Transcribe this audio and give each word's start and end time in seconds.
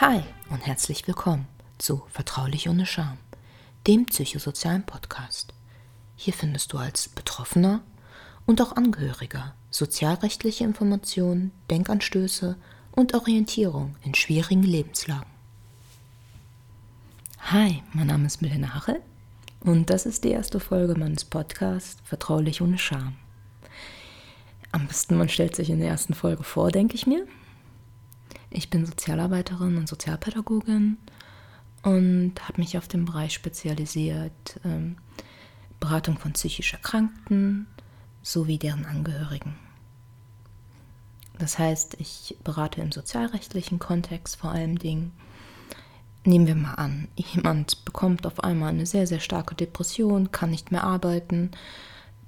Hi 0.00 0.22
und 0.48 0.64
herzlich 0.64 1.08
willkommen 1.08 1.48
zu 1.76 2.04
Vertraulich 2.12 2.68
ohne 2.68 2.86
Scham, 2.86 3.18
dem 3.88 4.06
psychosozialen 4.06 4.86
Podcast. 4.86 5.52
Hier 6.14 6.32
findest 6.32 6.72
du 6.72 6.78
als 6.78 7.08
Betroffener 7.08 7.80
und 8.46 8.62
auch 8.62 8.76
Angehöriger 8.76 9.56
sozialrechtliche 9.72 10.62
Informationen, 10.62 11.50
Denkanstöße 11.68 12.56
und 12.92 13.14
Orientierung 13.14 13.96
in 14.04 14.14
schwierigen 14.14 14.62
Lebenslagen. 14.62 15.26
Hi, 17.40 17.82
mein 17.92 18.06
Name 18.06 18.26
ist 18.26 18.40
Milena 18.40 18.74
Hachel 18.74 19.02
und 19.58 19.90
das 19.90 20.06
ist 20.06 20.22
die 20.22 20.30
erste 20.30 20.60
Folge 20.60 20.94
meines 20.94 21.24
Podcasts 21.24 22.00
Vertraulich 22.04 22.62
ohne 22.62 22.78
Scham. 22.78 23.16
Am 24.70 24.86
besten 24.86 25.16
man 25.16 25.28
stellt 25.28 25.56
sich 25.56 25.70
in 25.70 25.80
der 25.80 25.88
ersten 25.88 26.14
Folge 26.14 26.44
vor, 26.44 26.70
denke 26.70 26.94
ich 26.94 27.08
mir. 27.08 27.26
Ich 28.50 28.70
bin 28.70 28.86
Sozialarbeiterin 28.86 29.76
und 29.76 29.88
Sozialpädagogin 29.88 30.96
und 31.82 32.34
habe 32.48 32.60
mich 32.60 32.78
auf 32.78 32.88
den 32.88 33.04
Bereich 33.04 33.34
spezialisiert, 33.34 34.60
ähm, 34.64 34.96
Beratung 35.80 36.18
von 36.18 36.32
psychisch 36.32 36.72
Erkrankten 36.72 37.66
sowie 38.22 38.58
deren 38.58 38.84
Angehörigen. 38.84 39.56
Das 41.38 41.58
heißt, 41.58 41.96
ich 42.00 42.36
berate 42.42 42.80
im 42.80 42.90
sozialrechtlichen 42.90 43.78
Kontext 43.78 44.36
vor 44.36 44.50
allem 44.50 44.78
Dingen. 44.78 45.12
Nehmen 46.24 46.46
wir 46.46 46.56
mal 46.56 46.74
an, 46.74 47.08
jemand 47.14 47.84
bekommt 47.84 48.26
auf 48.26 48.42
einmal 48.42 48.70
eine 48.70 48.86
sehr, 48.86 49.06
sehr 49.06 49.20
starke 49.20 49.54
Depression, 49.54 50.32
kann 50.32 50.50
nicht 50.50 50.72
mehr 50.72 50.84
arbeiten, 50.84 51.52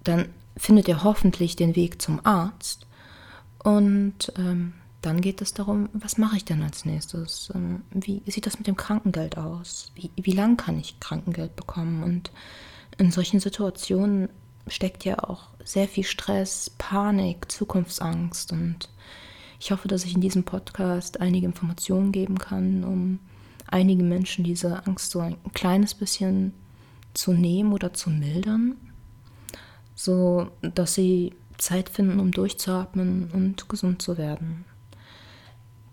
dann 0.05 0.29
findet 0.57 0.89
er 0.89 1.03
hoffentlich 1.03 1.57
den 1.57 1.75
Weg 1.75 2.01
zum 2.01 2.25
Arzt 2.25 2.87
und 3.59 4.33
ähm, 4.39 4.75
dann 5.03 5.21
geht 5.21 5.41
es 5.41 5.55
darum, 5.55 5.89
was 5.93 6.19
mache 6.19 6.37
ich 6.37 6.45
denn 6.45 6.63
als 6.63 6.85
nächstes? 6.85 7.51
Ähm, 7.55 7.83
wie 7.91 8.23
sieht 8.27 8.47
das 8.47 8.59
mit 8.59 8.67
dem 8.67 8.77
Krankengeld 8.77 9.39
aus? 9.39 9.93
Wie, 9.95 10.11
wie 10.17 10.33
lang 10.33 10.57
kann 10.57 10.79
ich 10.79 11.01
Krankengeld 11.01 11.57
bekommen? 11.57 12.03
Und 12.03 12.31
in 12.99 13.11
solchen 13.11 13.41
Situationen 13.41 14.29
steckt 14.67 15.05
ja 15.05 15.19
auch 15.19 15.49
sehr 15.65 15.89
viel 15.89 16.05
Stress, 16.05 16.71
Panik, 16.77 17.51
Zukunftsangst. 17.51 18.53
Und 18.53 18.91
ich 19.59 19.73
hoffe, 19.73 19.89
dass 19.89 20.05
ich 20.05 20.15
in 20.15 20.21
diesem 20.21 20.45
Podcast 20.45 21.21
einige 21.21 21.47
Informationen 21.47 22.13
geben 22.13 22.39
kann, 22.39 22.85
um 22.85 23.19
einigen 23.67 24.09
Menschen 24.09 24.45
diese 24.45 24.87
Angst 24.87 25.13
so 25.13 25.21
ein 25.21 25.37
kleines 25.55 25.95
bisschen 25.95 26.53
zu 27.15 27.33
nehmen 27.33 27.73
oder 27.73 27.93
zu 27.95 28.11
mildern, 28.11 28.77
so 29.95 30.51
dass 30.61 30.95
sie 30.95 31.33
Zeit 31.59 31.89
finden, 31.89 32.21
um 32.21 32.33
durchzuatmen 32.33 33.31
und 33.33 33.69
gesund 33.69 34.03
zu 34.03 34.19
werden. 34.19 34.65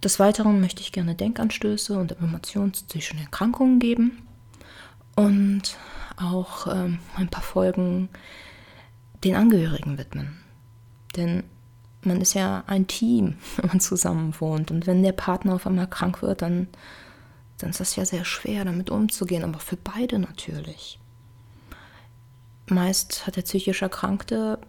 Des 0.04 0.20
Weiteren 0.20 0.62
möchte 0.62 0.82
ich 0.82 0.92
gerne 0.92 1.16
Denkanstöße 1.16 1.98
und 1.98 2.12
Informationen 2.12 2.74
zu 2.74 2.86
psychischen 2.86 3.20
Erkrankungen 3.20 3.80
geben 3.80 4.28
und 5.16 5.78
auch 6.18 6.68
ähm, 6.68 7.00
ein 7.16 7.30
paar 7.30 7.44
Folgen 7.44 8.10
den 9.24 9.36
Angehörigen 9.36 9.98
widmen. 9.98 10.38
Denn 11.16 11.44
man 12.04 12.22
ist 12.22 12.36
ja 12.36 12.64
ein 12.68 12.88
Team, 12.88 13.38
wenn 13.58 13.68
man 13.68 13.80
zusammen 13.80 14.36
wohnt. 14.40 14.72
Und 14.72 14.88
wenn 14.88 15.04
der 15.04 15.14
Partner 15.14 15.56
auf 15.56 15.66
einmal 15.66 15.88
krank 15.88 16.22
wird, 16.22 16.42
dann, 16.42 16.68
dann 17.58 17.72
ist 17.72 17.80
das 17.80 17.96
ja 17.96 18.06
sehr 18.06 18.26
schwer, 18.26 18.66
damit 18.66 18.90
umzugehen, 18.90 19.44
aber 19.44 19.60
für 19.60 19.78
beide 19.78 20.20
natürlich. 20.20 21.00
Meist 22.70 23.26
hat 23.26 23.36
der 23.38 23.44
psychisch 23.44 23.82
Erkrankte 23.82 24.60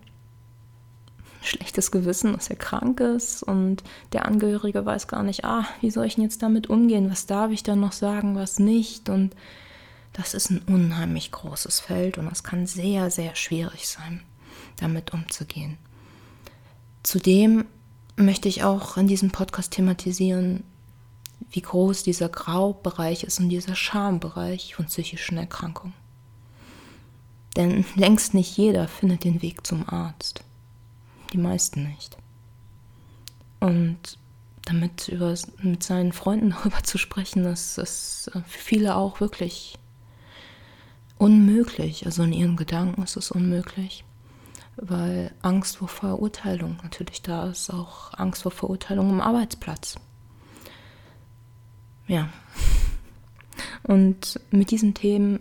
schlechtes 1.48 1.90
Gewissen, 1.90 2.32
dass 2.32 2.50
er 2.50 2.56
krank 2.56 3.00
ist 3.00 3.42
und 3.42 3.82
der 4.12 4.26
Angehörige 4.26 4.84
weiß 4.84 5.08
gar 5.08 5.22
nicht, 5.22 5.44
ah, 5.44 5.66
wie 5.80 5.90
soll 5.90 6.06
ich 6.06 6.14
denn 6.14 6.24
jetzt 6.24 6.42
damit 6.42 6.68
umgehen? 6.68 7.10
Was 7.10 7.26
darf 7.26 7.50
ich 7.50 7.62
dann 7.62 7.80
noch 7.80 7.92
sagen, 7.92 8.36
was 8.36 8.58
nicht? 8.58 9.08
Und 9.08 9.34
das 10.12 10.34
ist 10.34 10.50
ein 10.50 10.62
unheimlich 10.66 11.30
großes 11.32 11.80
Feld 11.80 12.18
und 12.18 12.26
das 12.28 12.44
kann 12.44 12.66
sehr, 12.66 13.10
sehr 13.10 13.34
schwierig 13.34 13.88
sein, 13.88 14.22
damit 14.76 15.12
umzugehen. 15.12 15.78
Zudem 17.02 17.64
möchte 18.16 18.48
ich 18.48 18.64
auch 18.64 18.96
in 18.96 19.06
diesem 19.06 19.30
Podcast 19.30 19.72
thematisieren, 19.72 20.64
wie 21.50 21.62
groß 21.62 22.02
dieser 22.02 22.28
Graubereich 22.28 23.24
ist 23.24 23.40
und 23.40 23.48
dieser 23.48 23.74
Schambereich 23.74 24.74
von 24.74 24.86
psychischen 24.86 25.38
Erkrankungen. 25.38 25.94
Denn 27.56 27.84
längst 27.94 28.34
nicht 28.34 28.56
jeder 28.56 28.88
findet 28.88 29.24
den 29.24 29.40
Weg 29.40 29.66
zum 29.66 29.88
Arzt 29.88 30.44
die 31.32 31.38
meisten 31.38 31.88
nicht. 31.88 32.16
Und 33.60 34.18
damit 34.64 35.08
über, 35.08 35.34
mit 35.62 35.82
seinen 35.82 36.12
Freunden 36.12 36.50
darüber 36.58 36.82
zu 36.82 36.98
sprechen, 36.98 37.42
das 37.42 37.78
ist 37.78 38.30
für 38.32 38.60
viele 38.60 38.96
auch 38.96 39.20
wirklich 39.20 39.78
unmöglich. 41.16 42.06
Also 42.06 42.22
in 42.22 42.32
ihren 42.32 42.56
Gedanken 42.56 43.02
ist 43.02 43.16
es 43.16 43.30
unmöglich, 43.30 44.04
weil 44.76 45.32
Angst 45.42 45.78
vor 45.78 45.88
Verurteilung 45.88 46.78
natürlich 46.82 47.22
da 47.22 47.48
ist, 47.48 47.70
auch 47.70 48.12
Angst 48.14 48.42
vor 48.42 48.52
Verurteilung 48.52 49.10
am 49.10 49.20
Arbeitsplatz. 49.20 49.96
Ja. 52.06 52.28
Und 53.82 54.40
mit 54.50 54.70
diesen 54.70 54.94
Themen 54.94 55.40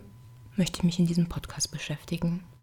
möchte 0.56 0.78
ich 0.78 0.84
mich 0.84 0.98
in 0.98 1.06
diesem 1.06 1.28
Podcast 1.28 1.70
beschäftigen. 1.70 2.42